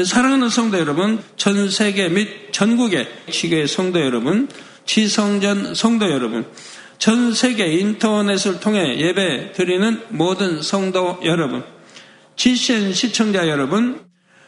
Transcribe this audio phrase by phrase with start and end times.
[0.00, 4.48] 사랑하는 성도 여러분, 전 세계 및 전국의 시교의 성도 여러분,
[4.86, 6.46] 지성전 성도 여러분,
[6.96, 11.62] 전 세계 인터넷을 통해 예배 드리는 모든 성도 여러분,
[12.36, 14.00] 지신 시청자 여러분,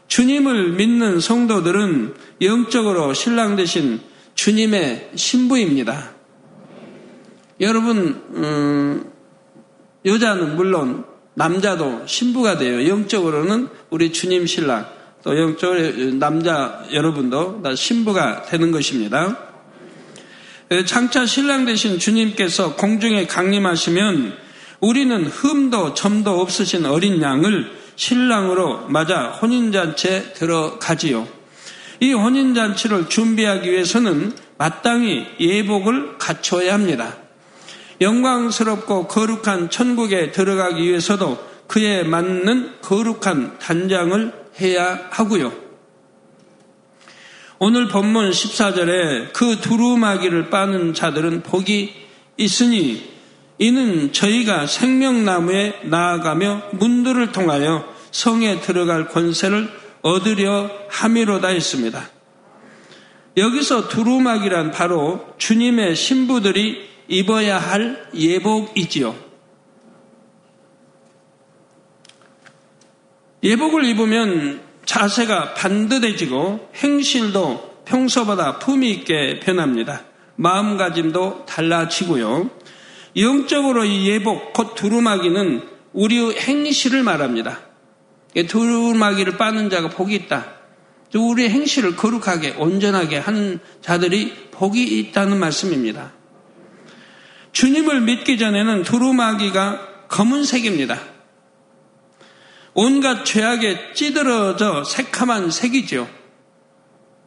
[0.08, 4.00] 주님을 믿는 성도들은 영적으로 신랑 되신
[4.34, 6.10] 주님의 신부입니다.
[7.60, 9.12] 여러분, 음,
[10.06, 11.04] 여자는 물론
[11.34, 12.88] 남자도 신부가 돼요.
[12.88, 15.80] 영적으로는 우리 주님 신랑, 또 영적으로
[16.18, 19.38] 남자 여러분도 다 신부가 되는 것입니다.
[20.86, 24.34] 장차 신랑 되신 주님께서 공중에 강림하시면
[24.80, 31.26] 우리는 흠도 점도 없으신 어린 양을 신랑으로 맞아 혼인잔치에 들어가지요.
[32.00, 37.16] 이 혼인잔치를 준비하기 위해서는 마땅히 예복을 갖춰야 합니다.
[38.02, 45.52] 영광스럽고 거룩한 천국에 들어가기 위해서도 그에 맞는 거룩한 단장을 해야 하고요.
[47.58, 51.94] 오늘 본문 14절에 그 두루마기를 빠는 자들은 복이
[52.36, 53.14] 있으니
[53.58, 59.70] 이는 저희가 생명나무에 나아가며 문들을 통하여 성에 들어갈 권세를
[60.02, 62.10] 얻으려 함이로다 했습니다.
[63.36, 69.33] 여기서 두루마기란 바로 주님의 신부들이 입어야 할 예복이지요.
[73.44, 80.00] 예복을 입으면 자세가 반듯해지고 행실도 평소보다 품위 있게 변합니다.
[80.36, 82.50] 마음가짐도 달라지고요.
[83.16, 87.60] 영적으로 이 예복, 곧 두루마기는 우리의 행실을 말합니다.
[88.48, 90.46] 두루마기를 빠는 자가 복이 있다.
[91.14, 96.12] 우리의 행실을 거룩하게, 온전하게 하는 자들이 복이 있다는 말씀입니다.
[97.52, 101.13] 주님을 믿기 전에는 두루마기가 검은색입니다.
[102.74, 106.08] 온갖 죄악에 찌들어져 새카만 색이죠.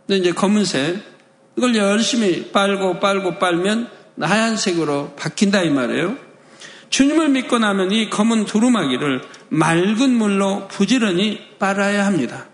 [0.05, 1.17] 근데 이제 검은색.
[1.57, 3.89] 이걸 열심히 빨고 빨고 빨면
[4.21, 6.17] 하얀색으로 바뀐다 이 말이에요.
[6.89, 12.45] 주님을 믿고 나면 이 검은 두루마기를 맑은 물로 부지런히 빨아야 합니다.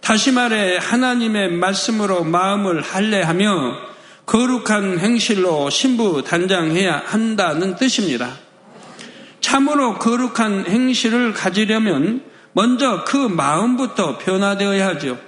[0.00, 3.92] 다시 말해 하나님의 말씀으로 마음을 할례하며
[4.26, 8.36] 거룩한 행실로 신부 단장해야 한다는 뜻입니다.
[9.52, 12.22] 참으로 거룩한 행실을 가지려면
[12.54, 15.18] 먼저 그 마음부터 변화되어야 하죠.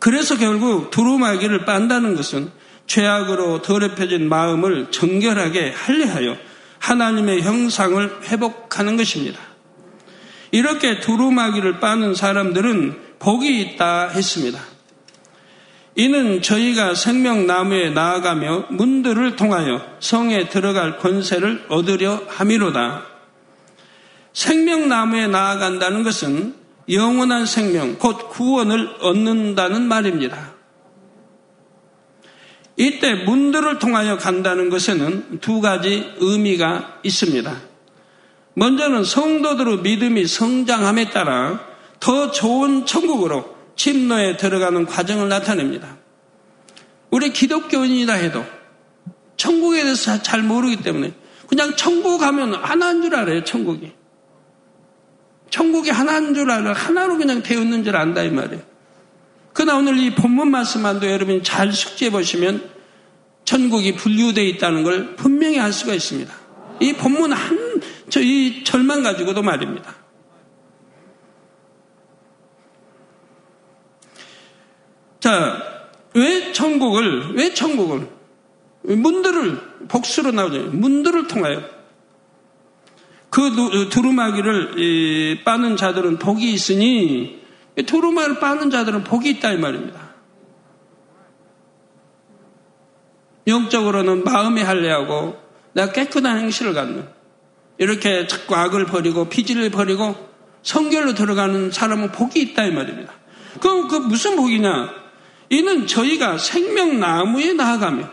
[0.00, 2.50] 그래서 결국 두루마기를 빤다는 것은
[2.88, 6.36] 죄악으로 더럽혀진 마음을 정결하게 할례하여
[6.80, 9.38] 하나님의 형상을 회복하는 것입니다.
[10.50, 14.60] 이렇게 두루마기를 빠는 사람들은 복이 있다 했습니다.
[15.96, 23.06] 이는 저희가 생명나무에 나아가며 문들을 통하여 성에 들어갈 권세를 얻으려 함이로다.
[24.32, 26.54] 생명나무에 나아간다는 것은
[26.90, 30.52] 영원한 생명, 곧 구원을 얻는다는 말입니다.
[32.76, 37.56] 이때 문들을 통하여 간다는 것에는 두 가지 의미가 있습니다.
[38.54, 41.60] 먼저는 성도들의 믿음이 성장함에 따라
[42.00, 45.96] 더 좋은 천국으로 침노에 들어가는 과정을 나타냅니다.
[47.10, 48.44] 우리 기독교인이라 해도
[49.36, 51.12] 천국에 대해서 잘 모르기 때문에
[51.48, 53.92] 그냥 천국 가면 하나인 줄 알아요, 천국이.
[55.50, 56.72] 천국이 하나인 줄 알아요.
[56.72, 58.62] 하나로 그냥 되었는 줄 안다, 이 말이에요.
[59.52, 62.68] 그러나 오늘 이 본문 말씀만도 여러분이 잘 숙지해 보시면
[63.44, 66.32] 천국이 분류되어 있다는 걸 분명히 알 수가 있습니다.
[66.80, 67.80] 이 본문 한,
[68.10, 70.03] 저 이 절만 가지고도 말입니다.
[75.24, 75.56] 자,
[76.12, 78.06] 왜 천국을, 왜 천국을,
[78.82, 80.64] 문들을, 복수로 나오죠.
[80.64, 81.62] 문들을 통하여.
[83.30, 87.42] 그 두루마기를 빠는 자들은 복이 있으니,
[87.86, 89.98] 두루마기를 빠는 자들은 복이 있다, 이 말입니다.
[93.46, 95.38] 영적으로는 마음에 할례하고,
[95.72, 97.08] 내가 깨끗한 행실을 갖는,
[97.78, 100.14] 이렇게 자꾸 악을 버리고, 피지를 버리고,
[100.60, 103.14] 성결로 들어가는 사람은 복이 있다, 이 말입니다.
[103.62, 105.03] 그럼 그 무슨 복이냐?
[105.54, 108.10] 이는 저희가 생명나무에 나아가며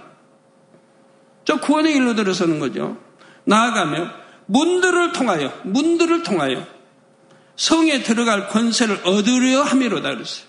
[1.44, 2.98] 저 구원의 일로 들어서는 거죠.
[3.46, 4.10] 나아가며
[4.46, 6.68] 문들을 통하여 문들을 통하여
[7.56, 10.46] 성에 들어갈 권세를 얻으려 함이로다 그랬어요.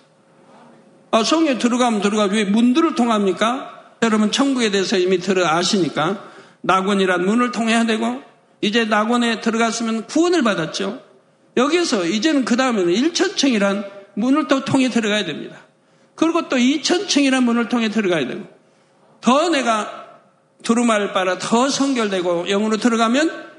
[1.11, 2.35] 아, 성에 들어가면 들어가죠.
[2.35, 3.71] 왜 문들을 통합니까?
[4.03, 6.31] 여러분 천국에 대해서 이미 들어 아시니까
[6.61, 8.23] 낙원이란 문을 통해야 되고
[8.61, 11.01] 이제 낙원에 들어갔으면 구원을 받았죠.
[11.57, 13.85] 여기서 이제는 그 다음에는 일천층이란
[14.15, 15.62] 문을 또 통해 들어가야 됩니다.
[16.15, 18.47] 그리고 또 2천층이라는 문을 통해 들어가야 되고
[19.21, 20.03] 더 내가
[20.63, 23.53] 두루마를 빨아 더 성결되고 영으로 들어가면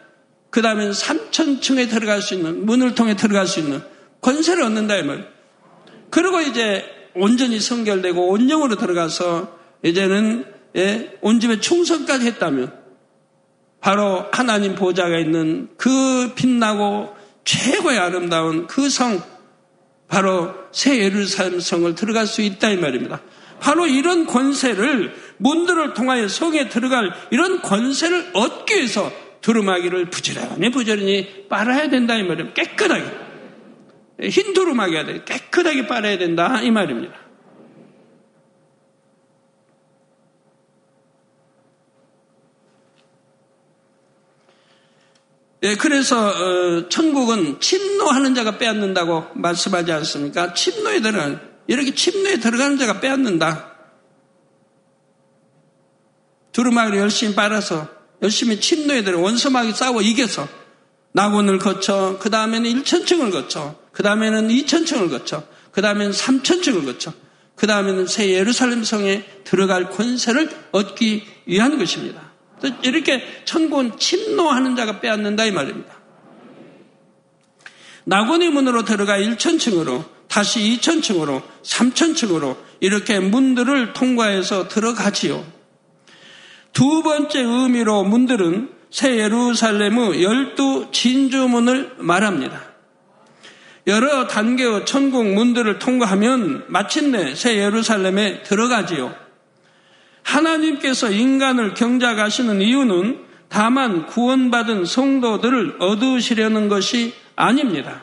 [0.50, 3.82] 그 다음엔 3천층에 들어갈 수 있는 문을 통해 들어갈 수 있는
[4.22, 5.28] 권세를 얻는다 이 말.
[6.10, 6.86] 그리고 이제
[7.16, 10.46] 온전히 성결되고 온영으로 들어가서 이제는
[10.76, 12.74] 예, 온 집에 충성까지 했다면
[13.80, 17.14] 바로 하나님 보좌가 있는 그 빛나고
[17.44, 19.22] 최고의 아름다운 그 성,
[20.14, 23.20] 바로 새 예루살렘 성을 들어갈 수 있다 이 말입니다.
[23.60, 29.12] 바로 이런 권세를 문들을 통하여 성에 들어갈 이런 권세를 얻기 위해서
[29.42, 32.54] 두루마기를 부지런히 부지런히 빨아야 된다 이 말입니다.
[32.54, 33.06] 깨끗하게.
[34.30, 35.24] 흰 두루마기가 돼.
[35.26, 37.16] 깨끗하게 빨아야 된다 이 말입니다.
[45.64, 50.54] 예, 그래서 어, 천국은 침노하는 자가 빼앗는다고 말씀하지 않습니까?
[50.54, 53.72] 침노에 들어가는 이렇게 침노에 들어가는 자가 빼앗는다.
[56.52, 57.88] 두루마기를 열심히 빨아서
[58.22, 60.48] 열심히 침노에 들어 원수마귀 싸워 이겨서
[61.14, 67.14] 낙원을 거쳐 그 다음에는 1천층을 거쳐 그 다음에는 2천층을 거쳐 그 다음에는 3천층을 거쳐
[67.56, 72.23] 그 다음에는 새 예루살렘 성에 들어갈 권세를 얻기 위한 것입니다.
[72.84, 75.94] 이렇게 천국은 침노하는 자가 빼앗는다 이 말입니다.
[78.06, 85.46] 낙원의 문으로 들어가 1천층으로 다시 2천층으로 3천층으로 이렇게 문들을 통과해서 들어가지요.
[86.74, 92.62] 두 번째 의미로 문들은 새 예루살렘의 열두 진주문을 말합니다.
[93.88, 99.23] 여러 단계의 천국 문들을 통과하면 마침내 새 예루살렘에 들어가지요.
[100.24, 108.02] 하나님께서 인간을 경작하시는 이유는 다만 구원받은 성도들을 얻으시려는 것이 아닙니다.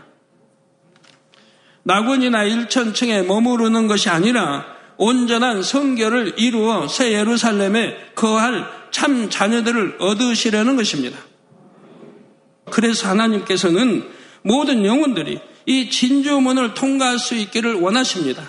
[1.83, 4.65] 낙원이나 일천층에 머무르는 것이 아니라
[4.97, 11.19] 온전한 성결을 이루어 새 예루살렘에 거할 참 자녀들을 얻으시려는 것입니다.
[12.71, 14.07] 그래서 하나님께서는
[14.43, 18.43] 모든 영혼들이 이 진주문을 통과할 수 있기를 원하십니다.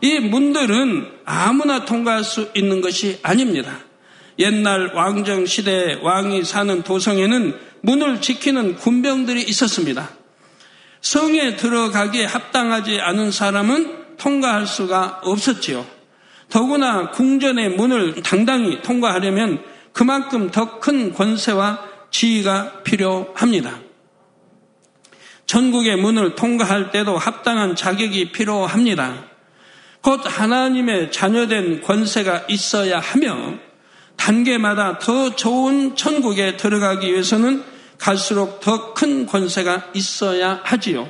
[0.00, 3.78] 이 문들은 아무나 통과할 수 있는 것이 아닙니다.
[4.38, 10.10] 옛날 왕정 시대에 왕이 사는 도성에는 문을 지키는 군병들이 있었습니다.
[11.00, 15.86] 성에 들어가기에 합당하지 않은 사람은 통과할 수가 없었지요.
[16.50, 19.62] 더구나 궁전의 문을 당당히 통과하려면
[19.92, 23.80] 그만큼 더 큰 권세와 지위가 필요합니다.
[25.46, 29.27] 전국의 문을 통과할 때도 합당한 자격이 필요합니다.
[30.02, 33.54] 곧 하나님의 자녀된 권세가 있어야 하며
[34.16, 37.64] 단계마다 더 좋은 천국에 들어가기 위해서는
[37.98, 41.08] 갈수록 더 큰 권세가 있어야 하지요.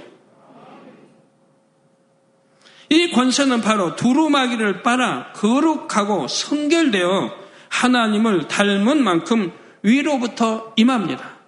[2.90, 7.32] 이 권세는 바로 두루마기를 빨아 거룩하고 성결되어
[7.68, 9.52] 하나님을 닮은 만큼
[9.82, 11.38] 위로부터 임합니다.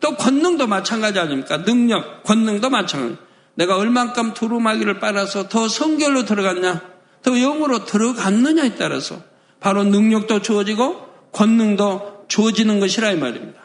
[0.00, 1.64] 또 권능도 마찬가지 아닙니까?
[1.64, 3.23] 능력, 권능도 마찬가지.
[3.54, 6.82] 내가 얼만큼 두루마기를 빨아서 더 성결로 들어갔냐,
[7.22, 9.22] 더 영으로 들어갔느냐에 따라서
[9.60, 13.64] 바로 능력도 주어지고 권능도 주어지는 것이라 이 말입니다.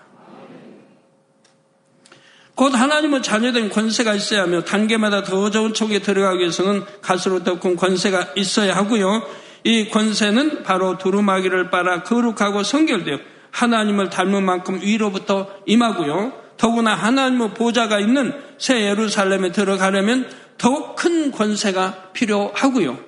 [2.55, 7.77] 곧 하나님은 자녀된 권세가 있어야 하며 단계마다 더 좋은 촉에 들어가기 위해서는 갈수록 더 큰
[7.77, 9.23] 권세가 있어야 하고요.
[9.63, 13.17] 이 권세는 바로 두루마기를 빨아 거룩하고 성결되어
[13.51, 16.33] 하나님을 닮은 만큼 위로부터 임하고요.
[16.59, 22.99] 더구나 하나님의 보좌가 있는 새 예루살렘에 들어가려면 더욱 큰 권세가 필요하고요.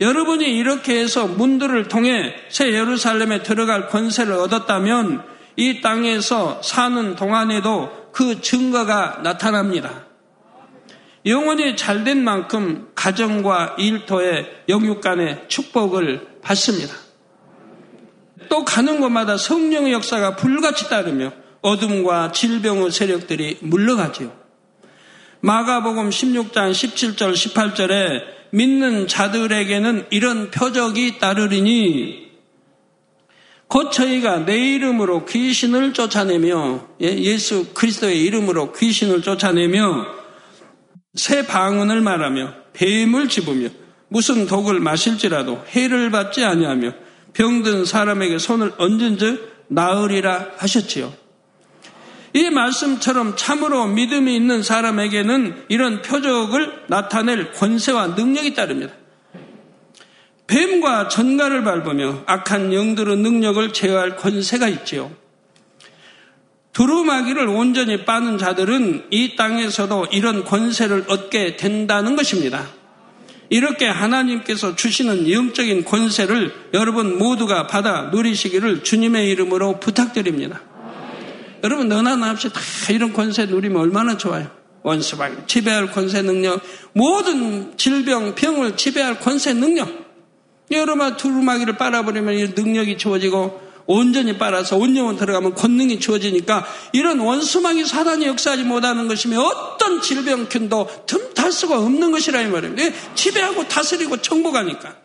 [0.00, 5.24] 여러분이 이렇게 해서 문들을 통해 새 예루살렘에 들어갈 권세를 얻었다면
[5.56, 10.06] 이 땅에서 사는 동안에도 그 증거가 나타납니다.
[11.26, 16.94] 영혼이 잘된 만큼 가정과 일터의 영육 간의 축복을 받습니다.
[18.48, 24.32] 또 가는 곳마다 성령의 역사가 불같이 따르며 어둠과 질병의 세력들이 물러가지요.
[25.40, 32.28] 마가복음 16장 17절 18절에 믿는 자들에게는 이런 표적이 따르리니
[33.68, 40.06] 곧 저희가 내 이름으로 귀신을 쫓아내며 예, 예수 그리스도의 이름으로 귀신을 쫓아내며
[41.14, 43.68] 새 방언을 말하며 뱀을 집으며
[44.08, 46.94] 무슨 독을 마실지라도 해를 받지 아니하며
[47.34, 51.12] 병든 사람에게 손을 얹은즉 나으리라 하셨지요.
[52.38, 58.94] 이 말씀처럼 참으로 믿음이 있는 사람에게는 이런 표적을 나타낼 권세와 능력이 따릅니다.
[60.46, 65.10] 뱀과 전갈을 밟으며 악한 영들의 능력을 제어할 권세가 있지요.
[66.74, 72.68] 두루마기를 온전히 빠는 자들은 이 땅에서도 이런 권세를 얻게 된다는 것입니다.
[73.50, 80.67] 이렇게 하나님께서 주시는 영적인 권세를 여러분 모두가 받아 누리시기를 주님의 이름으로 부탁드립니다.
[81.64, 82.60] 여러분 너나 나 없이 다
[82.90, 84.50] 이런 권세 누리면 얼마나 좋아요.
[84.82, 85.46] 원수마귀.
[85.46, 86.60] 지배할 권세 능력.
[86.92, 89.88] 모든 질병, 병을 지배할 권세 능력.
[90.70, 98.26] 여러분 두루마기를 빨아버리면 이 능력이 주어지고 온전히 빨아서 온영원 들어가면 권능이 주어지니까 이런 원수마귀 사단이
[98.26, 102.94] 역사하지 못하는 것이며 어떤 질병균도 틈탈 수가 없는 것이라 이 말입니다.
[103.14, 104.96] 지배하고 다스리고 정복하니까.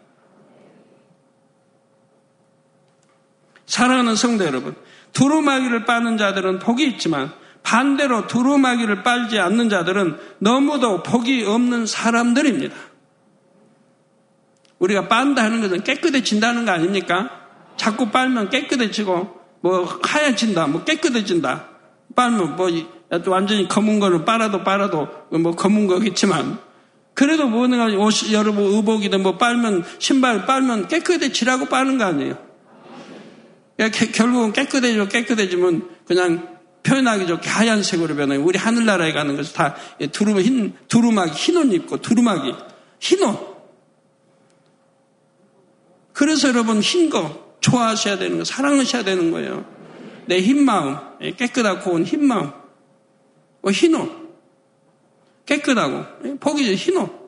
[3.66, 4.76] 사랑하는 성도 여러분,
[5.14, 7.32] 두루마기를 빠는 자들은 복이 있지만
[7.64, 12.76] 반대로 두루마기를 빨지 않는 자들은 너무도 복이 없는 사람들입니다.
[14.80, 17.30] 우리가 빤다 하는 것은 깨끗해진다는 거 아닙니까?
[17.78, 21.70] 자꾸 빨면 깨끗해지고 뭐 하얘진다, 뭐 깨끗해진다.
[22.16, 22.70] 빨면 뭐
[23.28, 26.58] 완전히 검은 거를 빨아도 빨아도 뭐 검은 거겠지만
[27.14, 32.53] 그래도 뭐가 옷 여러분 의복이든 뭐 빨면 신발 빨면 깨끗해지라고 빠는 거 아니에요.
[33.90, 38.44] 결국은 깨끗해지고 깨끗해지면 그냥 표현하기 좋게 하얀색으로 변해요.
[38.44, 39.76] 우리 하늘나라에 가는 것은 다
[40.12, 42.54] 두루마, 흰, 두루마기, 흰옷 입고 두루마기,
[43.00, 43.54] 흰 옷.
[46.14, 49.66] 그래서 여러분 흰 거 좋아하셔야 되는 거, 사랑하셔야 되는 거예요.
[50.26, 52.52] 내 흰 마음, 예, 깨끗하고 온 흰 마음.
[53.62, 54.12] 어, 흰 옷.
[55.46, 57.23] 깨끗하고, 예, 복이죠, 흰 옷.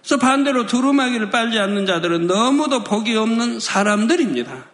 [0.00, 4.70] 그래서 반대로 두루마기를 빨지 않는 자들은 너무도 복이 없는 사람들입니다.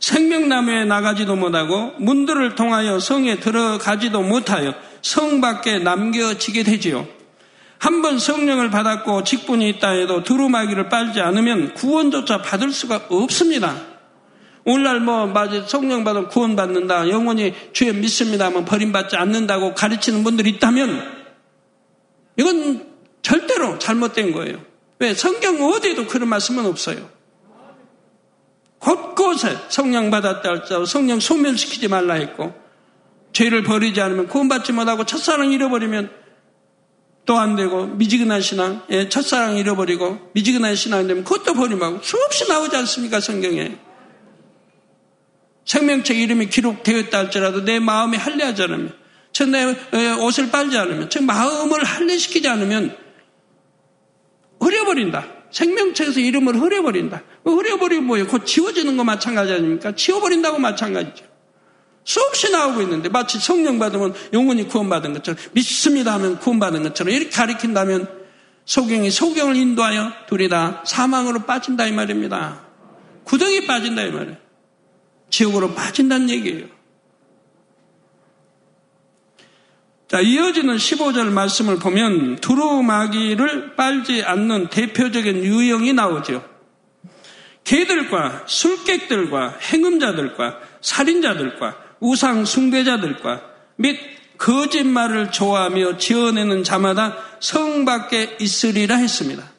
[0.00, 7.06] 생명나무에 나가지도 못하고 문들을 통하여 성에 들어가지도 못하여 성 밖에 남겨지게 되지요.
[7.78, 13.74] 한번 성령을 받았고 직분이 있다 해도 두루마기를 빨지 않으면 구원조차 받을 수가 없습니다.
[14.64, 17.08] 오늘날 뭐 맞아 성령 받으면 구원 받는다.
[17.08, 21.18] 영원히 주의 믿습니다 하면 버림받지 않는다고 가르치는 분들이 있다면
[22.36, 22.87] 이건
[23.28, 24.64] 절대로 잘못된 거예요.
[25.00, 25.12] 왜?
[25.12, 27.10] 성경 어디에도 그런 말씀은 없어요.
[28.78, 32.54] 곳곳에 성령 받았다 할지라도 성령 소멸시키지 말라 했고
[33.34, 36.10] 죄를 버리지 않으면 구원받지 못하고 첫사랑 잃어버리면
[37.26, 42.74] 또 안 되고 미지근한 신앙, 예, 첫사랑 잃어버리고 미지근한 신앙 되면 그것도 버림하고 수없이 나오지
[42.76, 43.76] 않습니까 성경에
[45.66, 48.96] 생명책 이름이 기록되었다 할지라도 내 마음이 할례하지 않으면
[49.52, 53.07] 내 옷을 빨지 않으면 즉 마음을 할례시키지 않으면
[54.60, 55.26] 흐려버린다.
[55.50, 57.22] 생명체에서 이름을 흐려버린다.
[57.44, 58.26] 흐려버리면 뭐예요?
[58.26, 59.92] 곧 지워지는 거 마찬가지 아닙니까?
[59.94, 61.24] 지워버린다고 마찬가지죠.
[62.04, 68.08] 수없이 나오고 있는데 마치 성령 받으면 영혼이 구원받은 것처럼 믿습니다 하면 구원받은 것처럼 이렇게 가리킨다면
[68.64, 72.64] 소경이 소경을 인도하여 둘이 다 사망으로 빠진다 이 말입니다.
[73.24, 74.36] 구덩이 빠진다 이 말이에요.
[75.30, 76.77] 지옥으로 빠진다는 얘기예요.
[80.08, 86.42] 자, 이어지는 15절 말씀을 보면 두루마기를 빨지 않는 대표적인 유형이 나오죠.
[87.64, 93.42] 개들과 술객들과 행음자들과 살인자들과 우상 숭배자들과
[93.76, 93.98] 및
[94.38, 99.57] 거짓말을 좋아하며 지어내는 자마다 성 밖에 있으리라 했습니다.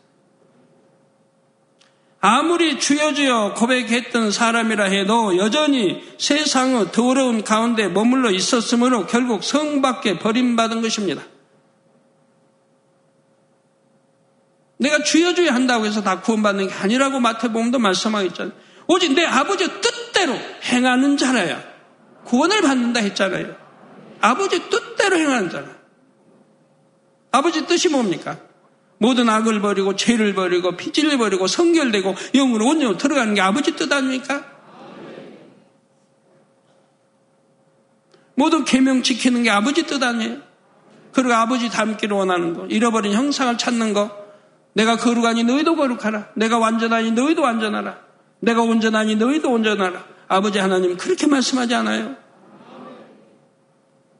[2.21, 10.19] 아무리 주여 주여 고백했던 사람이라 해도 여전히 세상의 더러운 가운데 머물러 있었으므로 결국 성 밖에
[10.19, 11.23] 버림받은 것입니다.
[14.77, 18.53] 내가 주여 주여 한다고 해서 다 구원받는 게 아니라고 마태복음도 말씀하고 있잖아요.
[18.87, 20.33] 오직 내 아버지 뜻대로
[20.63, 21.63] 행하는 자라야
[22.25, 23.55] 구원을 받는다 했잖아요.
[24.19, 25.67] 아버지 뜻대로 행하는 자라.
[27.31, 28.37] 아버지 뜻이 뭡니까?
[28.99, 34.45] 모든 악을 버리고 죄를 버리고 피질을 버리고 성결되고 영으로 온전히 들어가는 게 아버지 뜻 아닙니까?
[38.35, 40.37] 모든 계명 지키는 게 아버지 뜻 아니에요?
[41.11, 44.15] 그리고 아버지 닮기를 원하는 거, 잃어버린 형상을 찾는 거,
[44.73, 46.29] 내가 거룩하니 너희도 거룩하라.
[46.35, 47.99] 내가 완전하니 너희도 완전하라.
[48.39, 50.05] 내가 온전하니 너희도 온전하라.
[50.27, 52.15] 아버지 하나님 그렇게 말씀하지 않아요?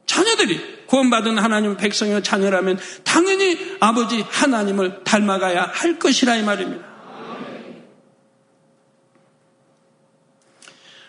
[0.06, 6.84] 자녀들이 구원받은 하나님 백성의 자녀라면 당연히 아버지 하나님을 닮아가야 할 것이라 이 말입니다.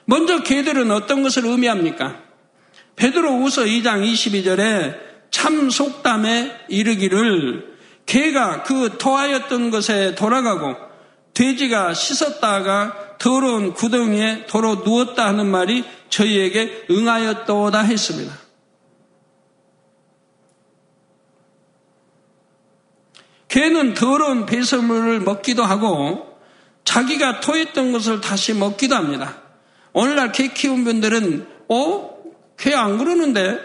[0.05, 2.21] 먼저 개들은 어떤 것을 의미합니까?
[2.95, 4.99] 베드로 우서 2장 22절에
[5.31, 7.71] 참 속담에 이르기를
[8.05, 10.75] 개가 그 토하였던 것에 돌아가고
[11.33, 18.50] 돼지가 씻었다가 더러운 구덩이에 도로 누웠다 하는 말이 저희에게 응하였도다 했습니다.
[23.51, 26.37] 개는 더러운 배설물을 먹기도 하고
[26.85, 29.41] 자기가 토했던 것을 다시 먹기도 합니다.
[29.91, 32.11] 오늘날 개 키운 분들은 어?
[32.57, 33.57] 개 안 그러는데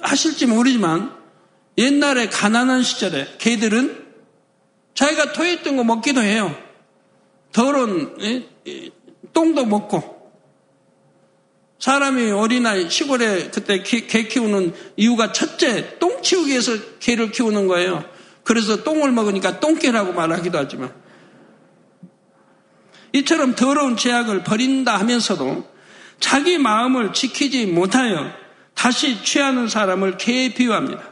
[0.00, 1.14] 하실지 모르지만
[1.78, 4.06] 옛날에 가난한 시절에 개들은
[4.94, 6.52] 자기가 토했던 거 먹기도 해요.
[7.52, 8.16] 더러운
[9.32, 10.32] 똥도 먹고
[11.78, 18.04] 사람이 어린아이 시골에 그때 개 키우는 이유가 첫째 똥 치우기 위해서 개를 키우는 거예요.
[18.44, 20.92] 그래서 똥을 먹으니까 똥개라고 말하기도 하지만
[23.12, 25.68] 이처럼 더러운 죄악을 버린다 하면서도
[26.20, 28.30] 자기 마음을 지키지 못하여
[28.74, 31.02] 다시 취하는 사람을 개에 비유합니다.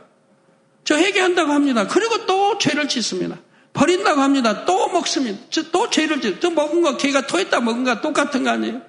[0.84, 1.86] 저 회개한다고 합니다.
[1.86, 3.36] 그리고 또 죄를 짓습니다.
[3.72, 4.64] 버린다고 합니다.
[4.64, 5.38] 또 먹습니다.
[5.70, 6.40] 또 죄를 짓.
[6.40, 8.80] 저 먹은 거 개가 토했다 먹은 거 똑같은 거 아니에요?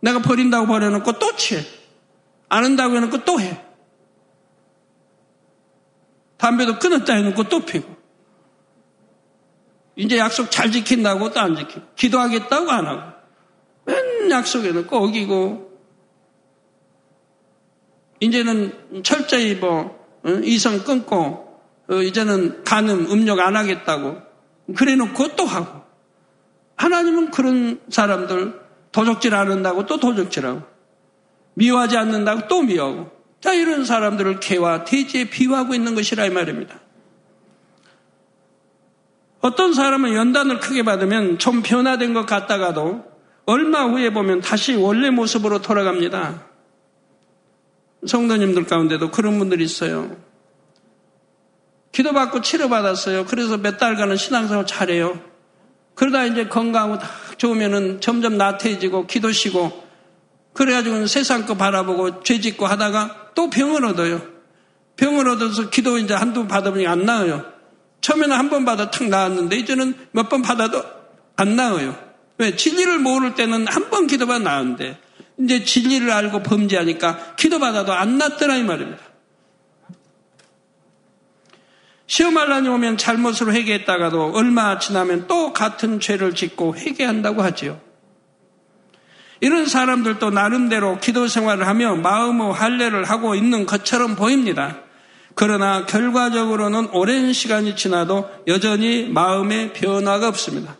[0.00, 1.62] 내가 버린다고 버려놓고 또 취해.
[2.48, 3.62] 안 한다고 해놓고 또 해.
[6.40, 7.94] 담배도 끊었다 해놓고 또 피고.
[9.94, 11.82] 이제 약속 잘 지킨다고 또 안 지키고.
[11.96, 13.12] 기도하겠다고 안 하고.
[13.84, 15.70] 맨 약속해놓고 어기고.
[18.20, 19.98] 이제는 철저히 뭐,
[20.42, 24.16] 이성 끊고, 어, 이제는 간음, 음욕 안 하겠다고.
[24.76, 25.82] 그래 놓고 또 하고.
[26.76, 28.58] 하나님은 그런 사람들
[28.92, 30.62] 도적질 안 한다고 또 도적질하고.
[31.54, 33.19] 미워하지 않는다고 또 미워하고.
[33.40, 36.80] 자, 이런 사람들을 개와 돼지에 비유하고 있는 것이라 이 말입니다.
[39.40, 43.04] 어떤 사람은 연단을 크게 받으면 좀 변화된 것 같다가도
[43.46, 46.46] 얼마 후에 보면 다시 원래 모습으로 돌아갑니다.
[48.06, 50.16] 성도님들 가운데도 그런 분들이 있어요.
[51.92, 53.26] 기도받고 치료받았어요.
[53.26, 55.20] 그래서 몇 달간은 신앙생활 잘해요.
[55.94, 59.89] 그러다 이제 건강하고 다 좋으면은 점점 나태해지고 기도 쉬고
[60.52, 64.20] 그래가지고는 세상 거 바라보고 죄 짓고 하다가 또 병을 얻어요.
[64.96, 67.44] 병을 얻어서 기도 이제 한두 번 받아보니 안 나아요.
[68.00, 70.82] 처음에는 한 번 받아 탁 나았는데 이제는 몇 번 받아도
[71.36, 71.96] 안 나아요.
[72.38, 72.56] 왜?
[72.56, 74.98] 진리를 모를 때는 한 번 기도만 나았는데
[75.38, 79.02] 이제 진리를 알고 범죄하니까 기도받아도 안 낫더라 이 말입니다.
[82.06, 87.80] 시험할 날이 오면 잘못으로 회개했다가도 얼마 지나면 또 같은 죄를 짓고 회개한다고 하지요.
[89.40, 94.76] 이런 사람들도 나름대로 기도 생활을 하며 마음의 할례를 하고 있는 것처럼 보입니다.
[95.34, 100.76] 그러나 결과적으로는 오랜 시간이 지나도 여전히 마음의 변화가 없습니다.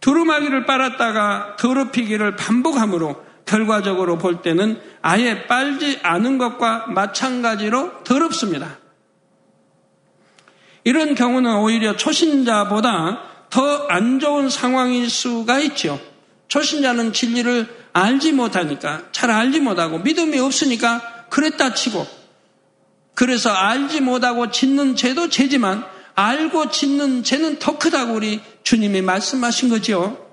[0.00, 8.78] 두루마기를 빨았다가 더럽히기를 반복함으로 결과적으로 볼 때는 아예 빨지 않은 것과 마찬가지로 더럽습니다.
[10.84, 15.98] 이런 경우는 오히려 초신자보다 더 안 좋은 상황일 수가 있죠.
[16.48, 22.06] 초신자는 진리를 알지 못하니까, 잘 알지 못하고, 믿음이 없으니까 그랬다 치고,
[23.14, 25.84] 그래서 알지 못하고 짓는 죄도 죄지만,
[26.14, 30.26] 알고 짓는 죄는 더 크다고 우리 주님이 말씀하신 거지요.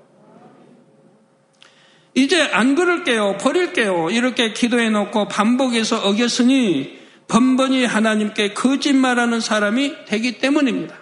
[2.16, 6.98] 이제 안 그럴게요, 버릴게요, 이렇게 기도해 놓고 반복해서 어겼으니,
[7.28, 10.96] 번번이 하나님께 거짓말하는 사람이 되기 때문입니다.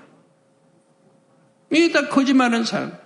[1.71, 3.02] 이게 다 거짓말하는 사람.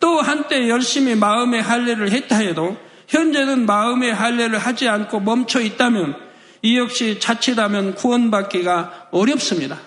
[0.00, 6.16] 또 한때 열심히 마음의 할례를 했다 해도 현재는 마음의 할례를 하지 않고 멈춰 있다면
[6.62, 9.78] 이 역시 자칫하면 구원받기가 어렵습니다.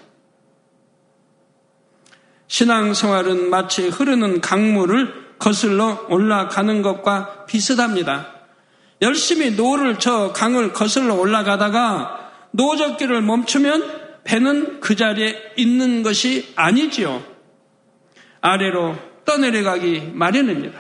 [2.48, 8.28] 신앙생활은 마치 흐르는 강물을 거슬러 올라가는 것과 비슷합니다.
[9.02, 17.24] 열심히 노를 저어 강을 거슬러 올라가다가 노젓기를 멈추면 배는 그 자리에 있는 것이 아니지요.
[18.42, 20.80] 아래로 떠내려가기 마련입니다.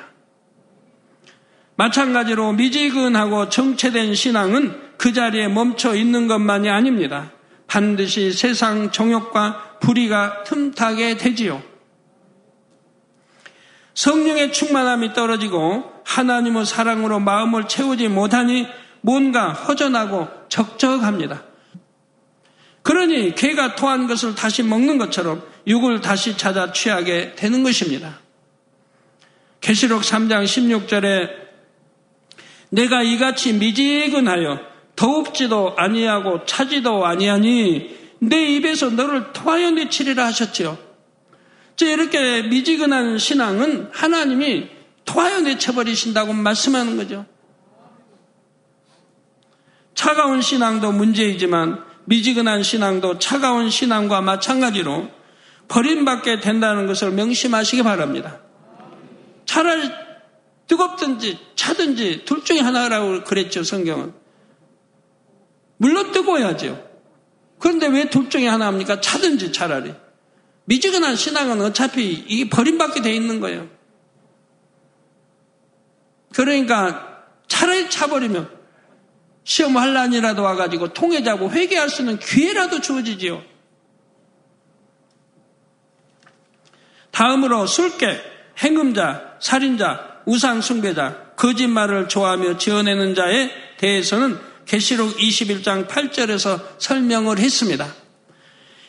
[1.75, 7.32] 마찬가지로 미지근하고 정체된 신앙은 그 자리에 멈춰 있는 것만이 아닙니다.
[7.67, 11.62] 반드시 세상 정욕과 불의가 틈타게 되지요.
[13.95, 18.67] 성령의 충만함이 떨어지고 하나님의 사랑으로 마음을 채우지 못하니
[19.01, 21.43] 뭔가 허전하고 적적합니다.
[22.82, 28.19] 그러니 개가 토한 것을 다시 먹는 것처럼 육을 다시 찾아 취하게 되는 것입니다.
[29.63, 31.30] 계시록 3장 16절에
[32.69, 34.60] 내가 이같이 미지근하여
[34.97, 40.78] 더웁지도 아니하고 차지도 아니하니 내 입에서 너를 토하여 내치리라 하셨지요.
[41.80, 44.67] 이렇게 미지근한 신앙은 하나님이
[45.06, 47.26] 토하여 내쳐버리신다고 말씀하는 거죠.
[49.95, 55.10] 차가운 신앙도 문제이지만 미지근한 신앙도 차가운 신앙과 마찬가지로
[55.69, 58.42] 버림받게 된다는 것을 명심하시기 바랍니다.
[59.54, 59.88] 차라리
[60.66, 64.12] 뜨겁든지 차든지 둘 중에 하나라고 그랬죠, 성경은.
[65.78, 66.89] 물론 뜨거워야죠.
[67.60, 69.00] 그런데 왜 둘 중에 하나입니까?
[69.00, 69.94] 차든지 차라리.
[70.66, 73.70] 미지근한 신앙은 어차피 이게 버림받게 돼 있는 거예요.
[76.34, 78.50] 그러니까 차라리 차버리면
[79.44, 83.44] 시험 할란이라도 와가지고 통해자고 회개할 수 있는 기회라도 주어지지요.
[87.12, 88.33] 다음으로 술객,
[88.63, 97.86] 행음자, 살인자, 우상 숭배자, 거짓말을 좋아하며 지어내는 자에 대해서는 계시록 21장 8절에서 설명을 했습니다.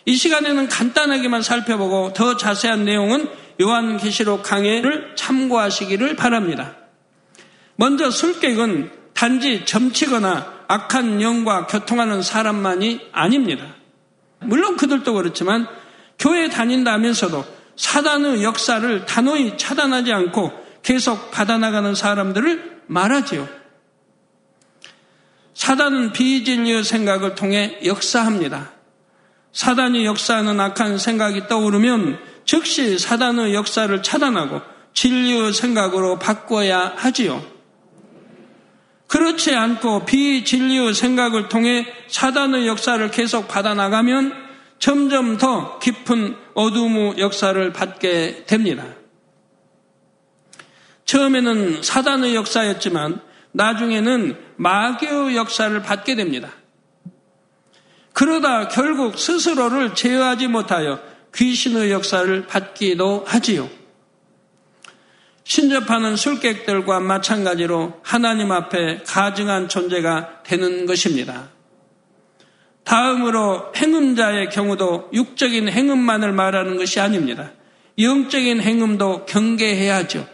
[0.06, 3.28] 이 시간에는 간단하게만 살펴보고 더 자세한 내용은
[3.60, 6.76] 요한계시록 강해를 참고하시기를 바랍니다.
[7.76, 13.74] 먼저 술객은 단지 점치거나 악한 영과 교통하는 사람만이 아닙니다.
[14.40, 15.66] 물론 그들도 그렇지만
[16.18, 17.44] 교회 다닌다면서도
[17.76, 23.48] 사단의 역사를 단호히 차단하지 않고 계속 받아나가는 사람들을 말하지요.
[25.54, 28.72] 사단은 비진리의 생각을 통해 역사합니다.
[29.52, 34.60] 사단이 역사하는 악한 생각이 떠오르면 즉시 사단의 역사를 차단하고
[34.92, 37.42] 진리의 생각으로 바꿔야 하지요.
[39.06, 44.32] 그렇지 않고 비진리의 생각을 통해 사단의 역사를 계속 받아나가면
[44.80, 48.84] 점점 더 깊은 어둠의 역사를 받게 됩니다.
[51.04, 53.20] 처음에는 사단의 역사였지만
[53.52, 56.50] 나중에는 마귀의 역사를 받게 됩니다.
[58.12, 61.00] 그러다 결국 스스로를 제어하지 못하여
[61.34, 63.68] 귀신의 역사를 받기도 하지요.
[65.42, 71.53] 신접하는 술객들과 마찬가지로 하나님 앞에 가증한 존재가 되는 것입니다.
[72.84, 77.52] 다음으로 행음자의 경우도 육적인 행음만을 말하는 것이 아닙니다.
[77.98, 80.26] 영적인 행음도 경계해야죠.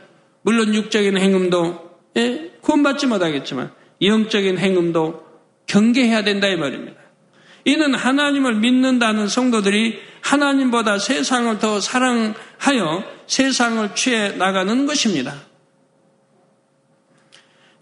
[0.43, 5.25] 물론 육적인 행음도 예, 구원받지 못하겠지만 영적인 행음도
[5.67, 7.01] 경계해야 된다 이 말입니다.
[7.65, 15.35] 이는 하나님을 믿는다는 성도들이 하나님보다 세상을 더 사랑하여 세상을 취해 나가는 것입니다.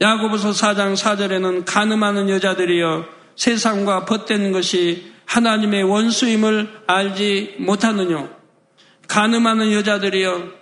[0.01, 8.29] 야고보서 4장 4절에는 가늠하는 여자들이여 세상과 벗된 것이 하나님의 원수임을 알지 못하느뇨.
[9.07, 10.59] 가늠하는 여자들이여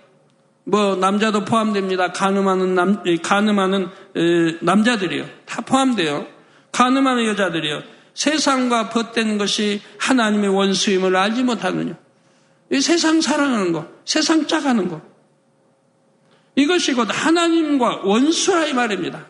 [0.65, 2.11] 뭐 남자도 포함됩니다.
[2.11, 3.89] 가늠하는 남 가늠하는
[4.61, 5.25] 남자들이요.
[5.45, 6.27] 다 포함돼요.
[6.71, 7.81] 가늠하는 여자들이요.
[8.13, 11.97] 세상과 벗된 것이 하나님의 원수임을 알지 못하느냐.
[12.71, 15.01] 이 세상 사랑하는 거, 세상 짜가는 거.
[16.55, 19.25] 이것이 곧 하나님과 원수라 이 말입니다.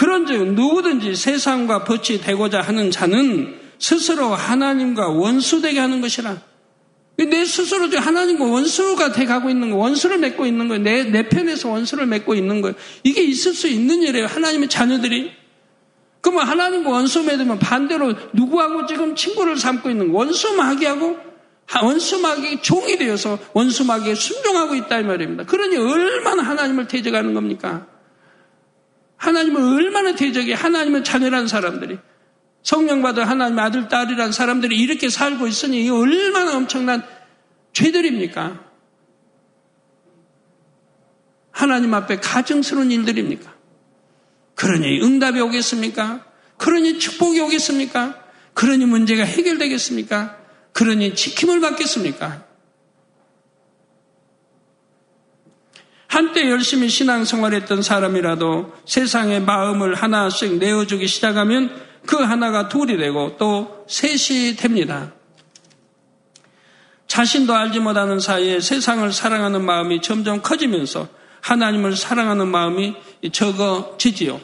[0.00, 6.38] 그런즉 누구든지 세상과 벗이 되고자 하는 자는 스스로 하나님과 원수 되게 하는 것이라.
[7.18, 10.82] 내 스스로 하나님과 원수가 돼 가고 있는 거, 원수를 맺고 있는 거예요.
[10.82, 12.74] 내, 내 편에서 원수를 맺고 있는 거예요.
[13.02, 14.24] 이게 있을 수 있는 일이에요.
[14.24, 15.32] 하나님의 자녀들이.
[16.22, 21.18] 그러면 하나님과 원수 맺으면 반대로 누구하고 지금 친구를 삼고 있는 원수 마귀하고
[21.82, 25.44] 원수 마귀 종이 되어서 원수 마귀에 순종하고 있다 이 말입니다.
[25.44, 27.86] 그러니 얼마나 하나님을 대적하는 겁니까?
[29.20, 31.98] 하나님을 얼마나 대적해 하나님은 자녀라는 사람들이
[32.62, 37.02] 성령 받은 하나님 아들 딸이라는 사람들이 이렇게 살고 있으니 이게 얼마나 엄청난
[37.72, 38.64] 죄들입니까?
[41.50, 43.54] 하나님 앞에 가증스러운 일들입니까?
[44.54, 46.24] 그러니 응답이 오겠습니까?
[46.56, 48.24] 그러니 축복이 오겠습니까?
[48.54, 50.38] 그러니 문제가 해결되겠습니까?
[50.72, 52.46] 그러니 지킴을 받겠습니까?
[56.20, 64.56] 한때 열심히 신앙생활했던 사람이라도 세상의 마음을 하나씩 내어주기 시작하면 그 하나가 둘이 되고 또 셋이
[64.56, 65.12] 됩니다.
[67.06, 71.08] 자신도 알지 못하는 사이에 세상을 사랑하는 마음이 점점 커지면서
[71.40, 72.96] 하나님을 사랑하는 마음이
[73.32, 74.42] 적어지지요.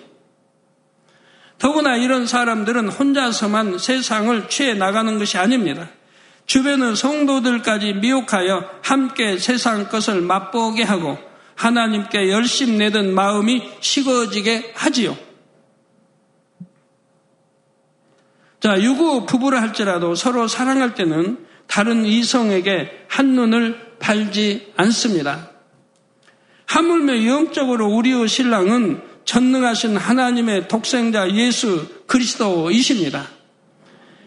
[1.59, 5.91] 더구나 이런 사람들은 혼자서만 세상을 취해 나가는 것이 아닙니다.
[6.47, 11.26] 주변의 성도들까지 미혹하여 함께 세상 것을 맛보게 하고
[11.57, 15.17] 하나님께 열심 내던 마음이 식어지게 하지요.
[18.61, 25.51] 자, 유구 부부를 할지라도 서로 사랑할 때는 다른 이성에게 한눈을 팔지 않습니다.
[26.67, 33.29] 하물며 영적으로 우리의 신랑은 전능하신 하나님의 독생자 예수 그리스도이십니다.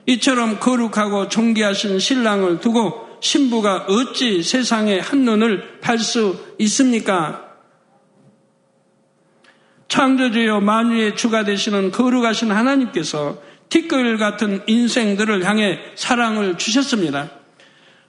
[0.05, 7.45] 이처럼 거룩하고 존귀하신 신랑을 두고 신부가 어찌 세상에 한눈을 팔 수 있습니까?
[9.87, 17.31] 창조주여 만유의 주가 되시는 거룩하신 하나님께서 티끌 같은 인생들을 향해 사랑을 주셨습니다.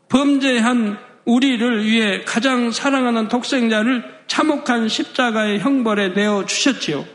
[0.08, 7.06] 범죄한 우리를 위해 가장 사랑하는 독생자를 참혹한 십자가의 형벌에 내어 주셨지요.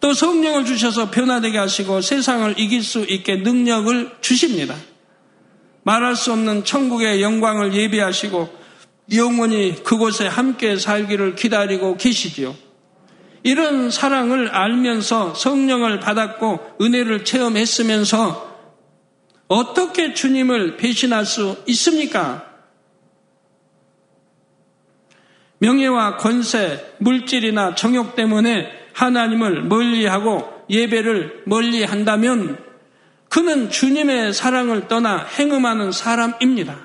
[0.00, 4.74] 또 성령을 주셔서 변화되게 하시고 세상을 이길 수 있게 능력을 주십니다.
[5.84, 8.48] 말할 수 없는 천국의 영광을 예비하시고
[9.14, 12.54] 영원히 그곳에 함께 살기를 기다리고 계시지요.
[13.42, 18.52] 이런 사랑을 알면서 성령을 받았고 은혜를 체험했으면서
[19.48, 22.46] 어떻게 주님을 배신할 수 있습니까?
[25.58, 32.58] 명예와 권세, 물질이나 정욕 때문에 하나님을 멀리하고 예배를 멀리한다면
[33.32, 36.76] 그는 주님의 사랑을 떠나 행음하는 사람입니다.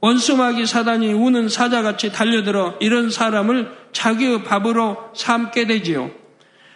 [0.00, 6.10] 원수마귀 사단이 우는 사자같이 달려들어 이런 사람을 자기의 밥으로 삼게 되지요.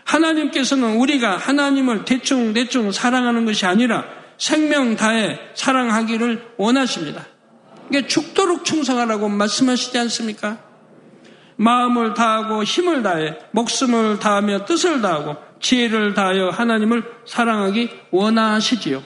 [0.05, 4.05] 하나님께서는 우리가 하나님을 대충대충 사랑하는 것이 아니라
[4.37, 7.25] 생명 다해 사랑하기를 원하십니다.
[7.89, 10.59] 이게 죽도록 충성하라고 말씀하시지 않습니까?
[11.57, 19.03] 마음을 다하고 힘을 다해 목숨을 다하며 뜻을 다하고 지혜를 다하여 하나님을 사랑하기 원하시지요.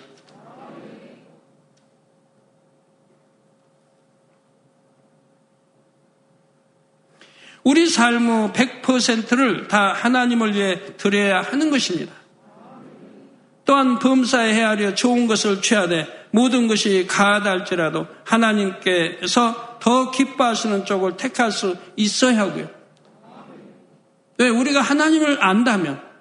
[7.65, 12.13] 우리 삶의 100%를 다 하나님을 위해 드려야 하는 것입니다.
[13.65, 21.53] 또한 범사에 헤아려 좋은 것을 취하되 모든 것이 가하다 할지라도 하나님께서 더 기뻐하시는 쪽을 택할
[21.53, 22.69] 수 있어야 하고요.
[24.39, 24.49] 왜?
[24.49, 26.12] 우리가 하나님을 안다면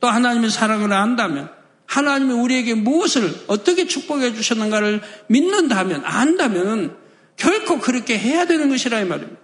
[0.00, 1.50] 또 하나님의 사랑을 안다면
[1.86, 6.96] 하나님이 우리에게 무엇을 어떻게 축복해 주셨는가를 믿는다면 안다면
[7.36, 9.40] 결코 그렇게 해야 되는 것이라 이 말입니다.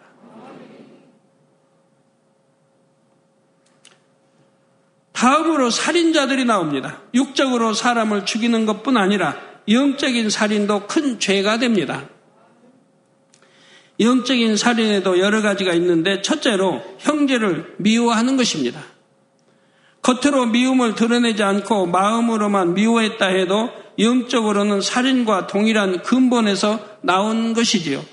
[5.12, 7.00] 다음으로 살인자들이 나옵니다.
[7.14, 9.36] 육적으로 사람을 죽이는 것뿐 아니라
[9.68, 12.08] 영적인 살인도 큰 죄가 됩니다.
[14.00, 18.82] 영적인 살인에도 여러 가지가 있는데 첫째로 형제를 미워하는 것입니다.
[20.04, 28.04] 겉으로 미움을 드러내지 않고 마음으로만 미워했다 해도 영적으로는 살인과 동일한 근본에서 나온 것이지요.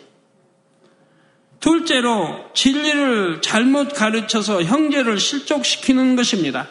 [1.59, 6.69] 둘째로 진리를 잘못 가르쳐서 형제를 실족시키는 것입니다.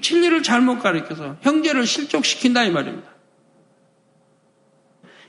[0.00, 3.10] 진리를 잘못 가르쳐서 형제를 실족시킨다 이 말입니다.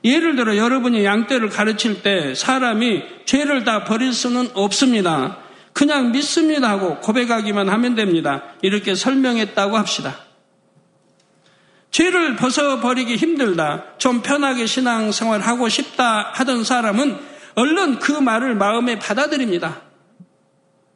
[0.05, 5.37] 예를 들어 여러분이 양떼를 가르칠 때 사람이 죄를 다 버릴 수는 없습니다.
[5.73, 8.43] 그냥 믿습니다 하고 고백하기만 하면 됩니다.
[8.61, 10.17] 이렇게 설명했다고 합시다.
[11.91, 17.19] 죄를 벗어버리기 힘들다, 좀 편하게 신앙생활 하고 싶다 하던 사람은
[17.55, 19.81] 얼른 그 말을 마음에 받아들입니다.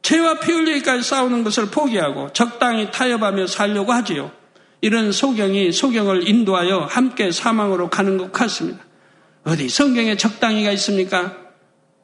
[0.02, 4.30] 죄와 피 흘리기까지 싸우는 것을 포기하고 적당히 타협하며 살려고 하지요.
[4.80, 8.84] 이런 소경이 소경을 인도하여 함께 사망으로 가는 것 같습니다.
[9.44, 11.45] 어디 성경에 적당히가 있습니까?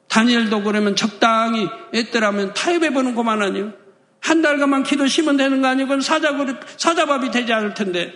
[0.07, 3.73] 다니엘도 그러면 적당히 애들하면 타협해보는 것만 아니요.
[4.19, 6.31] 한 달간만 기도 쉬면 되는 거 아니고 사자,
[6.77, 8.13] 사자밥이 되지 않을 텐데.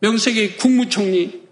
[0.00, 1.42] 명색의 국무총리,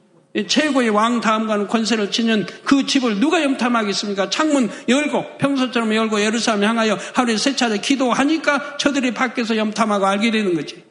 [0.46, 4.30] 최고의 왕 다음과는 권세를 지닌 그 집을 누가 염탐하겠습니까?
[4.30, 10.54] 창문 열고 평소처럼 열고 예루살렘 향하여 하루에 세 차례 기도하니까 저들이 밖에서 염탐하고 알게 되는
[10.54, 10.82] 거지.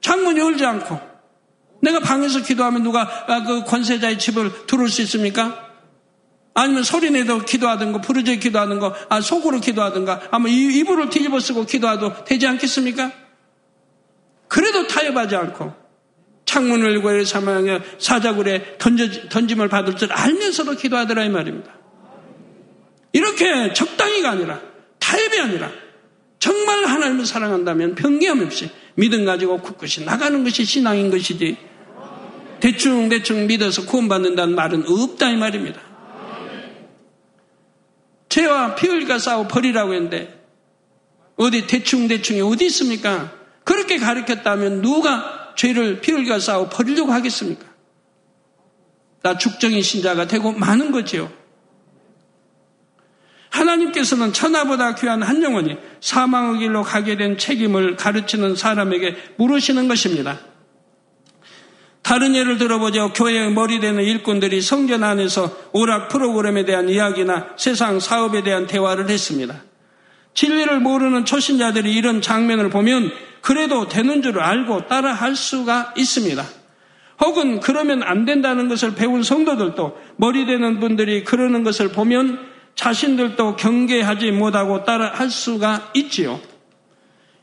[0.00, 1.00] 창문 열지 않고
[1.80, 5.65] 내가 방에서 기도하면 누가 아, 그 권세자의 집을 들어올 수 있습니까?
[6.56, 12.46] 아니면 소리 내도 기도하든가 부르짖어 기도하든가 아, 속으로 기도하든가 아마 이불을 뒤집어 쓰고 기도하도 되지
[12.46, 13.12] 않겠습니까?
[14.48, 15.74] 그래도 타협하지 않고
[16.46, 21.74] 창문을 열고 사망에 사자굴에 던져, 던짐을 받을 줄 알면서도 기도하더라 이 말입니다.
[23.12, 24.58] 이렇게 적당히가 아니라
[24.98, 25.70] 타협이 아니라
[26.38, 31.58] 정말 하나님을 사랑한다면 변개함 없이 믿음 가지고 굳굳이 나가는 것이 신앙인 것이지
[32.60, 35.85] 대충 대충 믿어서 구원받는다는 말은 없다 이 말입니다.
[38.36, 40.38] 죄와 피 흘리가 싸워 버리라고 했는데
[41.36, 43.32] 어디 대충대충이 어디 있습니까?
[43.64, 47.64] 그렇게 가르쳤다면 누가 죄를 피 흘겨 싸워 버리려고 하겠습니까?
[49.22, 51.32] 나 죽정인 신자가 되고 많은 거지요.
[53.48, 60.40] 하나님께서는 천하보다 귀한 한 영혼이 사망의 길로 가게 된 책임을 가르치는 사람에게 물으시는 것입니다.
[62.06, 63.12] 다른 예를 들어보죠.
[63.14, 69.64] 교회의 머리 되는 일꾼들이 성전 안에서 오락 프로그램에 대한 이야기나 세상 사업에 대한 대화를 했습니다.
[70.32, 76.44] 진리를 모르는 초신자들이 이런 장면을 보면 그래도 되는 줄 알고 따라 할 수가 있습니다.
[77.22, 82.38] 혹은 그러면 안 된다는 것을 배운 성도들도 머리 되는 분들이 그러는 것을 보면
[82.76, 86.40] 자신들도 경계하지 못하고 따라 할 수가 있지요.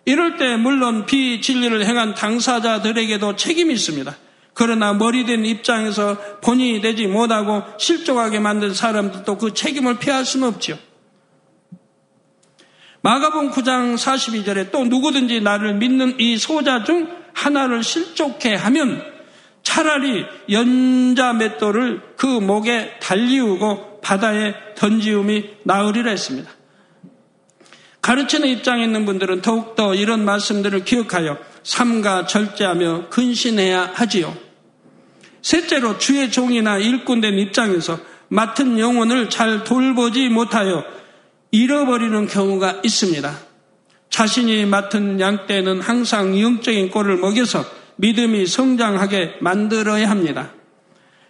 [0.06, 4.16] 이럴 때 물론 비진리를 행한 당사자들에게도 책임이 있습니다.
[4.54, 10.78] 그러나 머리된 입장에서 본인이 되지 못하고 실족하게 만든 사람들도 그 책임을 피할 수는 없지요.
[13.02, 19.04] 마가복 9장 42절에 또 누구든지 나를 믿는 이 소자 중 하나를 실족해 하면
[19.64, 26.50] 차라리 연자 맷돌을 그 목에 달리우고 바다에 던지움이 나으리라 했습니다.
[28.02, 34.36] 가르치는 입장에 있는 분들은 더욱더 이런 말씀들을 기억하여 삼가 절제하며 근신해야 하지요.
[35.42, 38.00] 셋째로 주의 종이나 일꾼된 입장에서
[38.30, 40.84] 맡은 영혼을 잘 돌보지 못하여
[41.52, 43.38] 잃어버리는 경우가 있습니다.
[44.10, 50.52] 자신이 맡은 양떼는 항상 영적인 꼴을 먹여서 믿음이 성장하게 만들어야 합니다.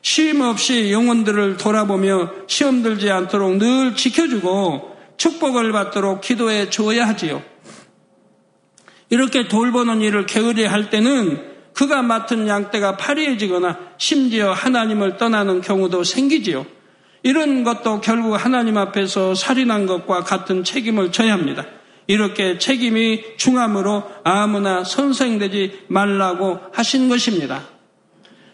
[0.01, 7.41] 쉼 없이 영혼들을 돌아보며 시험 들지 않도록 늘 지켜주고 축복을 받도록 기도해 주어야 하지요.
[9.13, 11.39] 이렇게 돌보는 일을 게으리 할 때는
[11.73, 16.65] 그가 맡은 양떼가 파리해지거나 심지어 하나님을 떠나는 경우도 생기지요.
[17.21, 21.63] 이런 것도 결국 하나님 앞에서 살인한 것과 같은 책임을 져야 합니다.
[22.07, 27.61] 이렇게 책임이 중함으로 아무나 선생되지 말라고 하신 것입니다.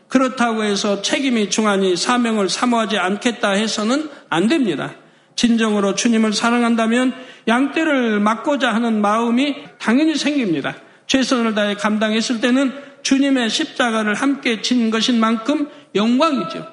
[0.10, 4.94] 그렇다고 해서 책임이 중하니 사명을 사모하지 않겠다 해서는 안 됩니다.
[5.40, 7.14] 진정으로 주님을 사랑한다면
[7.48, 10.76] 양떼를 맡고자 하는 마음이 당연히 생깁니다.
[11.08, 12.74] 최선을 다해 감당했을 때는
[13.04, 16.68] 주님의 십자가를 함께 진 것인 만큼 영광이죠.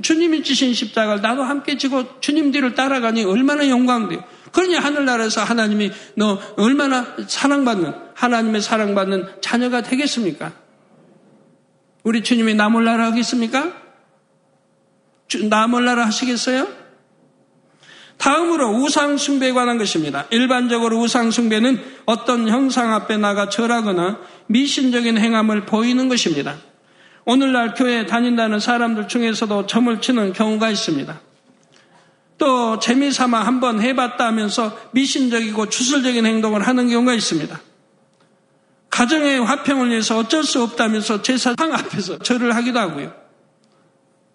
[0.00, 4.24] 주님이 지신 십자가를 나도 함께 지고 주님 뒤를 따라가니 얼마나 영광돼요.
[4.50, 10.52] 그러니 하늘나라에서 하나님이 너 얼마나 사랑받는 하나님의 사랑받는 자녀가 되겠습니까?
[12.02, 13.74] 우리 주님이 나 몰라라 하겠습니까?
[15.50, 16.79] 나 몰라라 하시겠어요?
[18.20, 20.26] 다음으로 우상숭배에 관한 것입니다.
[20.30, 26.56] 일반적으로 우상숭배는 어떤 형상 앞에 나가 절하거나 미신적인 행함을 보이는 것입니다.
[27.24, 31.18] 오늘날 교회에 다닌다는 사람들 중에서도 점을 치는 경우가 있습니다.
[32.36, 37.58] 또 재미삼아 한번 해봤다 하면서 미신적이고 추술적인 행동을 하는 경우가 있습니다.
[38.90, 43.14] 가정의 화평을 위해서 어쩔 수 없다면서 제사상 앞에서 절을 하기도 하고요.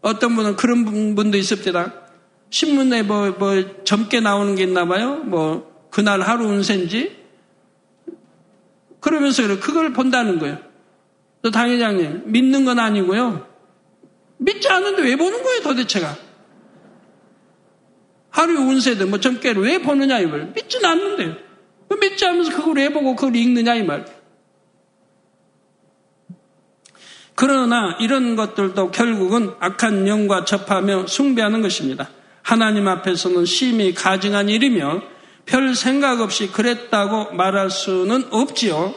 [0.01, 2.04] 어떤 분은 그런 분도 있습니다.
[2.49, 5.17] 신문에 뭐, 뭐, 젊게 나오는 게 있나 봐요.
[5.17, 7.25] 뭐, 그날 하루 운세인지.
[8.99, 10.57] 그러면서 그걸 본다는 거예요.
[11.41, 13.47] 또 당회장님, 믿는 건 아니고요.
[14.37, 16.17] 믿지 않는데 왜 보는 거예요, 도대체가?
[18.29, 20.51] 하루 운세든 뭐 점괘를 왜 보느냐, 이걸.
[20.55, 21.35] 믿지는 않는데요.
[22.01, 24.05] 믿지 않으면서 그걸 왜 보고 그걸 읽느냐, 이 말.
[27.35, 32.09] 그러나 이런 것들도 결국은 악한 영과 접하며 숭배하는 것입니다.
[32.45, 35.01] 하나님 앞에서는 심히 가증한 일이며
[35.47, 38.93] 별 생각 없이 그랬다고 말할 수는 없지요.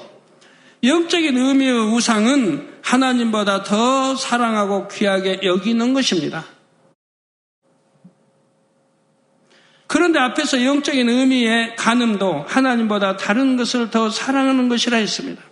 [0.85, 6.45] 영적인 의미의 우상은 하나님보다 더 사랑하고 귀하게 여기는 것입니다.
[9.87, 15.43] 그런데 앞에서 영적인 의미의 가늠도 하나님보다 다른 것을 더 사랑하는 것이라 했습니다.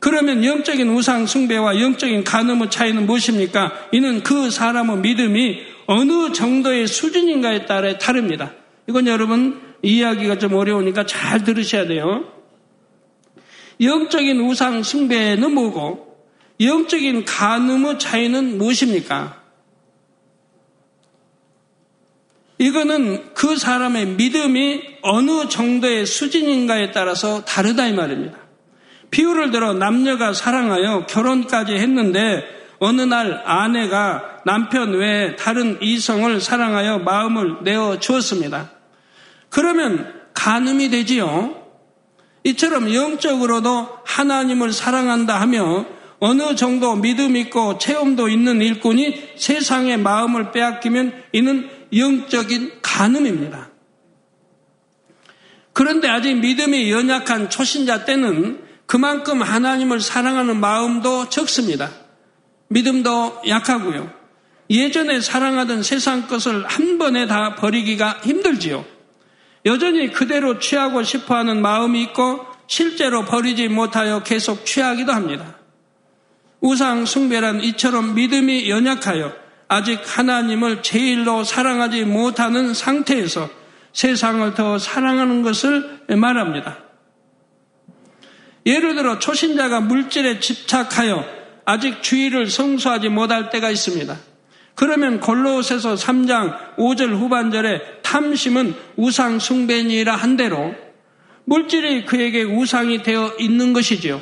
[0.00, 3.70] 그러면 영적인 우상 숭배와 영적인 간음의 차이는 무엇입니까?
[3.92, 8.52] 이는 그 사람의 믿음이 어느 정도의 수준인가에 따라 다릅니다.
[8.88, 12.32] 이건 여러분 이해하기가 좀 어려우니까 잘 들으셔야 돼요.
[13.80, 16.16] 영적인 우상 숭배는 뭐고
[16.60, 19.42] 영적인 간음의 차이는 무엇입니까?
[22.58, 28.38] 이거는 그 사람의 믿음이 어느 정도의 수준인가에 따라서 다르다 이 말입니다.
[29.10, 32.44] 비유를 들어 남녀가 사랑하여 결혼까지 했는데
[32.84, 38.72] 어느 날 아내가 남편 외에 다른 이성을 사랑하여 마음을 내어 주었습니다.
[39.50, 41.62] 그러면 간음이 되지요.
[42.42, 45.86] 이처럼 영적으로도 하나님을 사랑한다 하며
[46.18, 53.70] 어느 정도 믿음 있고 체험도 있는 일꾼이 세상의 마음을 빼앗기면 이는 영적인 간음입니다.
[55.72, 62.01] 그런데 아직 믿음이 연약한 초신자 때는 그만큼 하나님을 사랑하는 마음도 적습니다.
[62.72, 64.10] 믿음도 약하고요.
[64.70, 68.84] 예전에 사랑하던 세상 것을 한 번에 다 버리기가 힘들지요.
[69.66, 75.58] 여전히 그대로 취하고 싶어 하는 마음이 있고 실제로 버리지 못하여 계속 취하기도 합니다.
[76.60, 79.32] 우상 숭배란 이처럼 믿음이 연약하여
[79.68, 83.50] 아직 하나님을 제일로 사랑하지 못하는 상태에서
[83.92, 86.78] 세상을 더 사랑하는 것을 말합니다.
[88.64, 94.16] 예를 들어 초신자가 물질에 집착하여 아직 주의를 성수하지 못할 때가 있습니다.
[94.74, 100.74] 그러면 골로새서 3장 5절 후반절에 탐심은 우상 숭배니라 한 대로
[101.44, 104.20] 물질이 그에게 우상이 되어 있는 것이지요.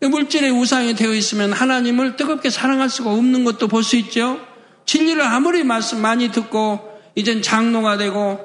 [0.00, 4.40] 물질의 우상이 되어 있으면 하나님을 뜨겁게 사랑할 수가 없는 것도 볼 수 있죠.
[4.86, 6.80] 진리를 아무리 말씀 많이 듣고
[7.14, 8.40] 이젠 장로가 되고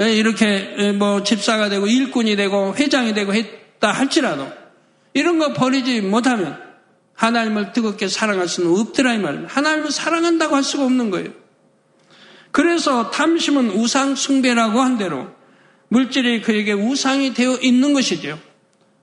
[0.00, 4.50] 예, 이렇게 예, 뭐 집사가 되고 일꾼이 되고 회장이 되고 했다 할지라도
[5.16, 6.62] 이런 거 버리지 못하면
[7.14, 9.54] 하나님을 뜨겁게 사랑할 수는 없더라 이 말입니다.
[9.54, 11.30] 하나님을 사랑한다고 할 수가 없는 거예요.
[12.50, 15.28] 그래서 탐심은 우상 숭배라고 한 대로
[15.88, 18.38] 물질이 그에게 우상이 되어 있는 것이죠.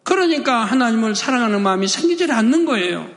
[0.03, 3.09] 그러니까 하나님을 사랑하는 마음이 생기질 않는 거예요.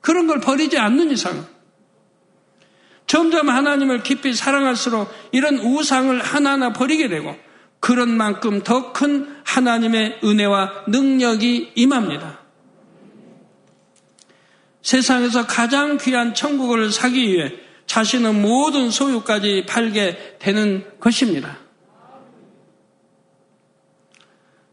[0.00, 1.46] 그런 걸 버리지 않는 이상.
[3.06, 7.36] 점점 하나님을 깊이 사랑할수록 이런 우상을 하나하나 버리게 되고
[7.84, 12.38] 그런 만큼 더 큰 하나님의 은혜와 능력이 임합니다.
[14.80, 17.52] 세상에서 가장 귀한 천국을 사기 위해
[17.84, 21.58] 자신의 모든 소유까지 팔게 되는 것입니다.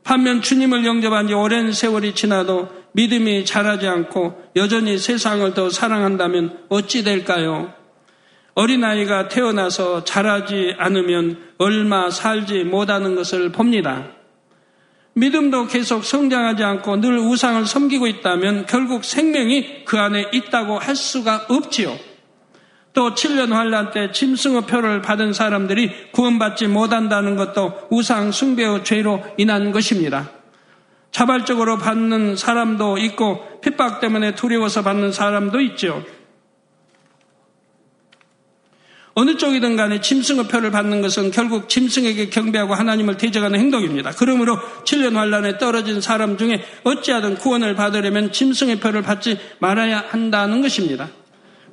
[0.05, 7.03] 반면 주님을 영접한 지 오랜 세월이 지나도 믿음이 자라지 않고 여전히 세상을 더 사랑한다면 어찌
[7.03, 7.74] 될까요?
[8.54, 14.08] 어린아이가 태어나서 자라지 않으면 얼마 살지 못하는 것을 봅니다.
[15.14, 21.47] 믿음도 계속 성장하지 않고 늘 우상을 섬기고 있다면 결국 생명이 그 안에 있다고 할 수가
[21.49, 21.97] 없지요.
[22.93, 29.72] 또 7년 환란 때 짐승의 표를 받은 사람들이 구원받지 못한다는 것도 우상 숭배의 죄로 인한
[29.72, 30.30] 것입니다.
[31.12, 36.04] 자발적으로 받는 사람도 있고 핍박 때문에 두려워서 받는 사람도 있죠.
[39.14, 44.12] 어느 쪽이든 간에 짐승의 표를 받는 것은 결국 짐승에게 경배하고 하나님을 대적하는 행동입니다.
[44.18, 51.09] 그러므로 7년 환란에 떨어진 사람 중에 어찌하든 구원을 받으려면 짐승의 표를 받지 말아야 한다는 것입니다.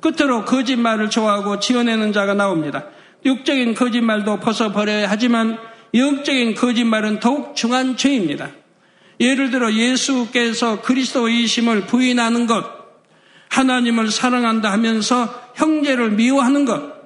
[0.01, 2.85] 끝으로 거짓말을 좋아하고 지어내는 자가 나옵니다.
[3.25, 5.57] 육적인 거짓말도 벗어버려야 하지만
[5.93, 8.49] 영적인 거짓말은 더욱 중한 죄입니다.
[9.19, 12.65] 예를 들어 예수께서 그리스도이심을 부인하는 것,
[13.49, 16.98] 하나님을 사랑한다 하면서 형제를 미워하는 것,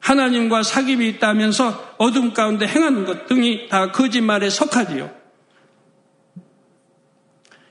[0.00, 5.10] 하나님과 사귐이 있다면서 어둠 가운데 행하는 것 등이 다 거짓말에 속하지요.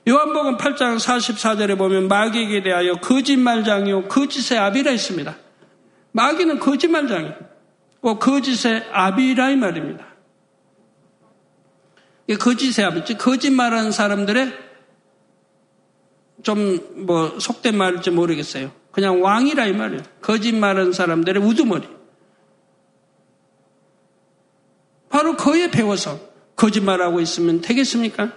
[0.07, 5.35] 요한복음 8장 44절에 보면 마귀에게 대하여 거짓말장이요 거짓의 아비라 있습니다.
[6.11, 7.31] 마귀는 거짓말장이
[8.01, 10.05] 고 거짓의 아비라 이 말입니다.
[12.39, 14.67] 거짓의 아비, 즉 거짓말하는 사람들의
[16.43, 18.71] 좀 뭐 속된 말일지 모르겠어요.
[18.91, 20.03] 그냥 왕이라 이 말이에요.
[20.21, 21.87] 거짓말하는 사람들의 우두머리.
[25.09, 26.19] 바로 그에 배워서
[26.55, 28.31] 거짓말하고 있으면 되겠습니까?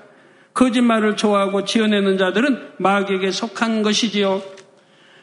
[0.55, 4.43] 거짓말을 좋아하고 지어내는 자들은 마귀에게 속한 것이지요.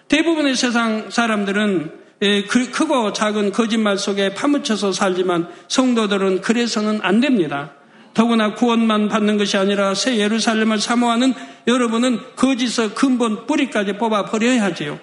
[0.08, 7.74] 대부분의 세상 사람들은 예, 그, 크고 작은 거짓말 속에 파묻혀서 살지만 성도들은 그래서는 안 됩니다.
[8.16, 11.36] 더구나 구원만 받는 것이 아니라 새 예루살렘을 사모하는
[11.68, 15.00] 여러분은 거짓의 근본 뿌리까지 뽑아 버려야 하지요.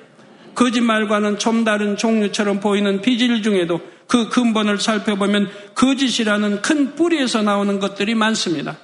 [0.56, 8.14] 거짓말과는 좀 다른 종류처럼 보이는 비질 중에도 그 근본을 살펴보면 거짓이라는 큰 뿌리에서 나오는 것들이
[8.14, 8.76] 많습니다.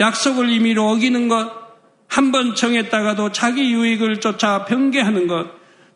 [0.00, 1.50] 약속을 임의로 어기는 것,
[2.08, 5.46] 한 번 정했다가도 자기 유익을 쫓아 변개하는 것,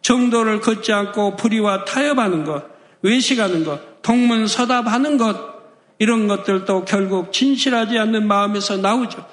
[0.03, 2.65] 정도를 걷지 않고 불의와 타협하는 것,
[3.03, 5.53] 외식하는 것, 동문서답하는 것,
[5.99, 9.25] 이런 것들도 결국 진실하지 않는 마음에서 나오죠.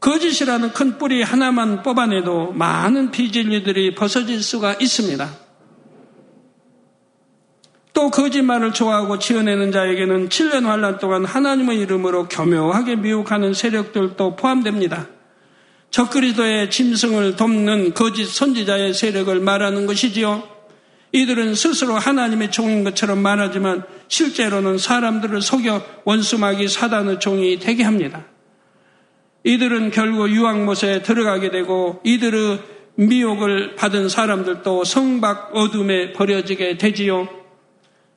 [0.00, 5.28] 거짓이라는 큰 뿌리 하나만 뽑아내도 많은 비진리들이 벗어질 수가 있습니다.
[7.92, 15.08] 또 거짓말을 좋아하고 지어내는 자에게는 7년 환란 동안 하나님의 이름으로 교묘하게 미혹하는 세력들도 포함됩니다.
[15.90, 20.42] 적그리도의 짐승을 돕는 거짓 선지자의 세력을 말하는 것이지요.
[21.12, 28.24] 이들은 스스로 하나님의 종인 것처럼 말하지만 실제로는 사람들을 속여 원수마귀 사단의 종이 되게 합니다.
[29.44, 32.60] 이들은 결국 유황못에 들어가게 되고 이들의
[32.94, 37.41] 미혹을 받은 사람들도 성박 어둠에 버려지게 되지요.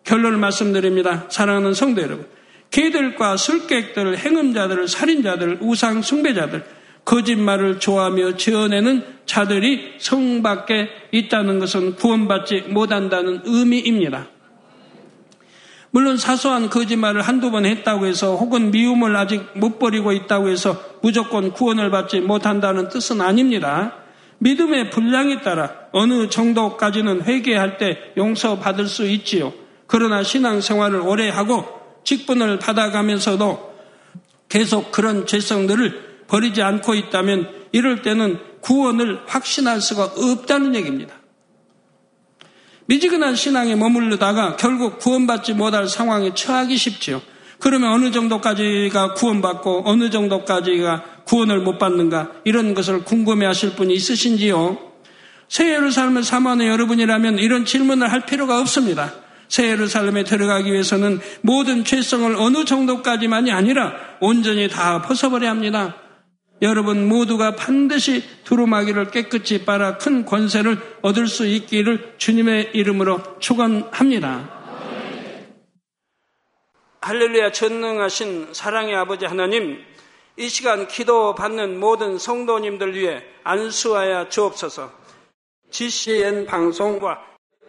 [0.06, 1.26] 결론을 말씀드립니다.
[1.30, 2.26] 사랑하는 성도 여러분.
[2.72, 6.64] 개들과 술객들, 행음자들, 살인자들, 우상 숭배자들,
[7.06, 14.28] 거짓말을 좋아하며 지어내는 자들이 성 밖에 있다는 것은 구원받지 못한다는 의미입니다.
[15.91, 21.53] 물론 사소한 거짓말을 한두 번 했다고 해서 혹은 미움을 아직 못 버리고 있다고 해서 무조건
[21.53, 23.93] 구원을 받지 못한다는 뜻은 아닙니다.
[24.39, 29.53] 믿음의 분량에 따라 어느 정도까지는 회개할 때 용서받을 수 있지요.
[29.88, 31.66] 그러나 신앙생활을 오래 하고
[32.04, 33.76] 직분을 받아가면서도
[34.50, 41.16] 계속 그런 죄성들을 버리지 않고 있다면 이럴 때는 구원을 확신할 수가 없다는 얘기입니다.
[42.88, 47.22] 미지근한 신앙에 머무르다가 결국 구원받지 못할 상황에 처하기 쉽지요.
[47.60, 54.78] 그러면 어느 정도까지가 구원받고 어느 정도까지가 구원을 못 받는가 이런 것을 궁금해 하실 분이 있으신지요?
[55.48, 59.14] 새 예루살렘을 사모하는 여러분이라면 이런 질문을 할 필요가 없습니다.
[59.48, 65.96] 새 예루살렘에 들어가기 위해서는 모든 죄성을 어느 정도까지만이 아니라 온전히 다 벗어버려야 합니다.
[66.62, 74.56] 여러분 모두가 반드시 두루마기를 깨끗이 빨아 큰 권세를 얻을 수 있기를 주님의 이름으로 축원합니다.
[77.02, 79.78] 할렐루야 전능하신 사랑의 아버지 하나님,
[80.38, 84.91] 이 시간 기도 받는 모든 성도님들 위해 안수하여 주옵소서.
[85.70, 87.35] GCN 방송과